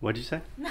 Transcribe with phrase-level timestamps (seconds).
[0.00, 0.40] What'd you say?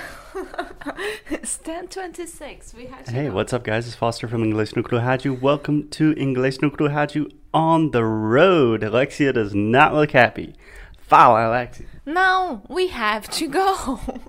[1.29, 2.73] it's 1026.
[2.73, 3.85] We had to Hey, what's up, guys?
[3.85, 5.39] It's Foster from English no Rádio.
[5.39, 8.81] Welcome to English no Rádio on the road.
[8.81, 10.55] Alexia does not look happy.
[10.97, 11.85] Fala, Alexia.
[12.07, 13.99] No, we have to go.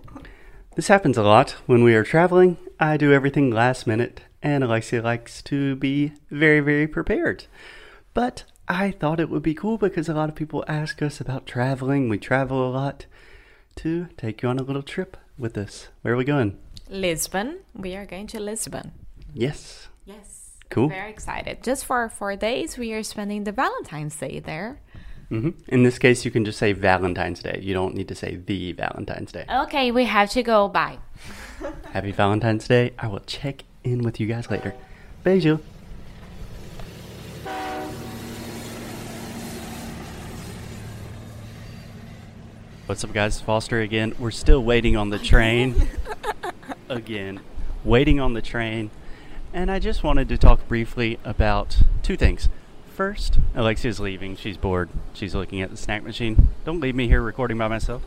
[0.77, 2.59] This happens a lot when we are traveling.
[2.79, 7.47] I do everything last minute, and Alexia likes to be very, very prepared.
[8.13, 11.47] But I thought it would be cool because a lot of people ask us about
[11.47, 12.09] traveling.
[12.11, 13.07] We travel a lot
[13.83, 15.89] to take you on a little trip with us.
[16.03, 16.59] Where are we going?
[16.89, 17.61] Lisbon.
[17.75, 18.93] We are going to Lisbon.
[19.35, 19.89] Yes.
[20.05, 20.51] Yes.
[20.71, 20.89] Cool.
[20.89, 21.63] Very excited.
[21.63, 24.81] Just for four days, we are spending the Valentine's Day there.
[25.29, 27.59] hmm In this case, you can just say Valentine's Day.
[27.63, 29.45] You don't need to say the Valentine's Day.
[29.65, 30.69] Okay, we have to go.
[30.69, 30.99] Bye.
[31.93, 32.93] Happy Valentine's Day.
[32.99, 34.75] I will check in with you guys later.
[35.25, 35.61] Beijo.
[42.91, 43.41] What's up, guys?
[43.41, 44.17] Foster again.
[44.19, 45.89] We're still waiting on the train.
[46.89, 47.39] again.
[47.85, 48.91] Waiting on the train.
[49.53, 52.49] And I just wanted to talk briefly about two things.
[52.93, 54.35] First, Alexia's leaving.
[54.35, 54.89] She's bored.
[55.13, 56.49] She's looking at the snack machine.
[56.65, 58.03] Don't leave me here recording by myself.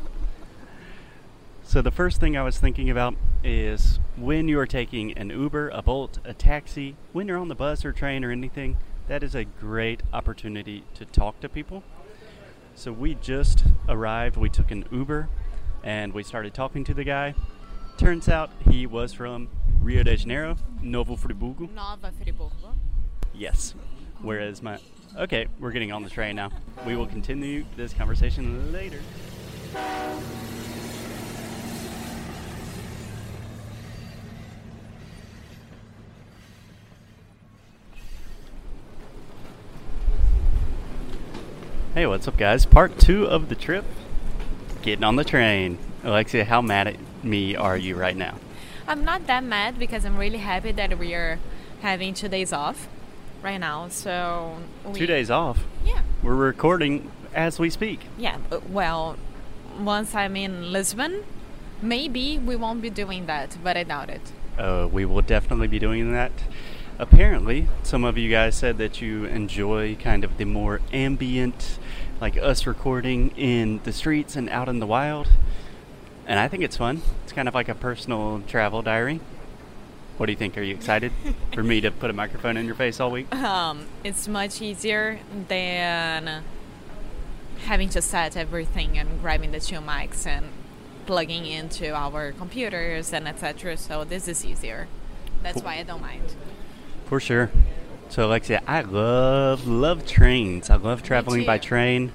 [1.63, 5.69] So the first thing I was thinking about is when you are taking an Uber,
[5.69, 8.75] a Bolt, a taxi, when you're on the bus or train or anything,
[9.07, 11.83] that is a great opportunity to talk to people.
[12.75, 15.29] So we just arrived, we took an Uber
[15.83, 17.35] and we started talking to the guy.
[17.97, 19.49] Turns out he was from
[19.81, 21.69] Rio de Janeiro, Novo Friburgo.
[21.71, 22.75] Nova Friburgo.
[23.33, 23.75] Yes.
[24.21, 24.79] Whereas my
[25.15, 26.49] Okay, we're getting on the train now.
[26.87, 28.99] We will continue this conversation later.
[42.03, 42.65] Hey, what's up, guys?
[42.65, 43.85] Part two of the trip.
[44.81, 45.77] Getting on the train.
[46.03, 48.39] Alexia, how mad at me are you right now?
[48.89, 51.39] I'm not that mad because I'm really happy that we are
[51.79, 52.89] having two days off
[53.41, 53.87] right now.
[53.87, 55.63] So we, Two days off.
[55.85, 56.01] Yeah.
[56.21, 58.01] We're recording as we speak.
[58.17, 58.37] Yeah.
[58.51, 59.15] uh, Well,
[59.79, 61.23] once I'm in Lisbon,
[61.81, 64.33] maybe we won't be doing that, but I doubt it.
[64.57, 66.33] Uh, we will definitely be doing that.
[66.99, 71.79] Apparently, some of you guys said that you enjoy kind of the more ambient,
[72.21, 75.29] like us recording in the streets and out in the wild.
[76.27, 77.01] And I think it's fun.
[77.23, 79.19] It's kind of like a personal travel diary.
[80.17, 80.55] What do you think?
[80.57, 81.11] Are you excited
[81.53, 83.33] for me to put a microphone in your face all week?
[83.33, 86.43] Um, it's much easier than
[87.65, 90.45] having to set everything and grabbing the two mics and
[91.07, 93.77] plugging into our computers and etc.
[93.77, 94.87] So this is easier.
[95.41, 96.35] That's why I don't mind.
[97.13, 97.51] For sure.
[98.09, 100.71] So, Alexia, I love, love trains.
[100.71, 102.11] I love traveling by train.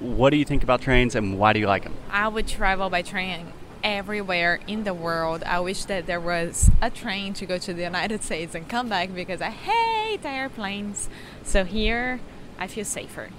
[0.00, 1.94] What do you think about trains and why do you like them?
[2.10, 5.42] I would travel by train everywhere in the world.
[5.44, 8.90] I wish that there was a train to go to the United States and come
[8.90, 11.08] back because I hate airplanes.
[11.42, 12.20] So here
[12.58, 13.30] I feel safer.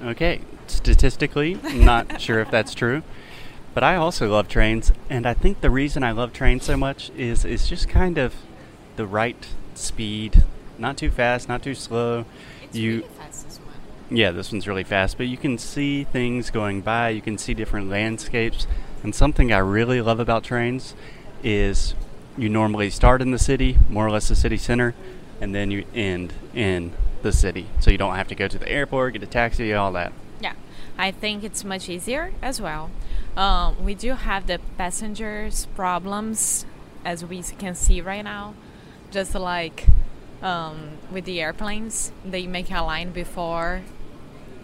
[0.00, 3.02] Okay, statistically, not sure if that's true,
[3.74, 7.10] but I also love trains, and I think the reason I love trains so much
[7.16, 8.36] is it's just kind of
[8.94, 10.42] the right speed,
[10.78, 12.24] not too fast, not too slow.
[12.62, 14.16] It's you, really fast this one.
[14.16, 17.10] yeah, this one's really fast, but you can see things going by.
[17.10, 18.66] You can see different landscapes,
[19.02, 20.94] and something I really love about trains
[21.42, 21.94] is
[22.36, 24.94] you normally start in the city, more or less the city center,
[25.40, 28.68] and then you end in the city, so you don't have to go to the
[28.68, 30.12] airport, get a taxi, all that.
[30.40, 30.54] Yeah,
[30.98, 32.90] I think it's much easier as well.
[33.36, 36.66] Um, we do have the passengers problems,
[37.04, 38.54] as we can see right now.
[39.12, 39.86] Just like
[40.42, 43.82] um, with the airplanes, they make a line before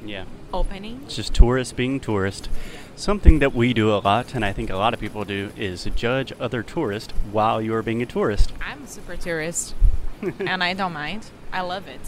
[0.05, 0.25] Yeah.
[0.53, 1.03] opening.
[1.05, 2.49] It's just tourists being tourists.
[2.97, 5.85] Something that we do a lot, and I think a lot of people do, is
[5.95, 8.53] judge other tourists while you are being a tourist.
[8.61, 9.75] I'm a super tourist,
[10.41, 11.27] and I don't mind.
[11.53, 12.01] I love it.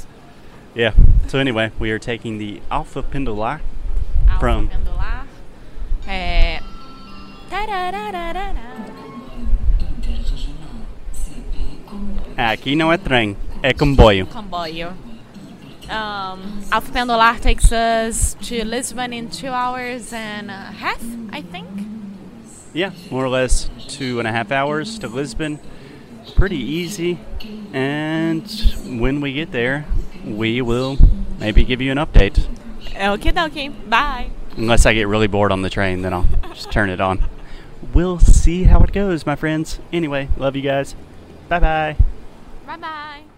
[0.74, 0.94] Yeah.
[1.28, 3.60] So anyway, we are taking the Alfa Pendular.
[4.40, 5.26] From- Pendular.
[6.08, 6.60] É...
[12.48, 14.26] Aqui não é trem, é comboio.
[14.26, 14.92] Comboio.
[15.90, 21.02] Um, Alfa Pendular takes us to Lisbon in two hours and a half,
[21.32, 21.68] I think.
[22.72, 25.58] Yeah, more or less two and a half hours to Lisbon.
[26.34, 27.18] Pretty easy.
[27.74, 28.48] And
[28.98, 29.84] when we get there,
[30.24, 30.96] we will
[31.38, 32.46] maybe give you an update.
[32.94, 33.70] Okie dokie.
[33.90, 34.30] Bye.
[34.56, 37.28] Unless I get really bored on the train, then I'll just turn it on.
[37.92, 39.78] We'll see how it goes, my friends.
[39.92, 40.94] Anyway, love you guys.
[41.50, 41.96] Bye bye.
[42.70, 43.29] Bye bye.